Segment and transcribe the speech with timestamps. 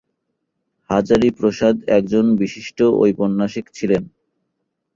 [0.89, 4.03] হাজারী প্রসাদ একজন বিশিষ্ট ঔপন্যাসিক ছিলেন।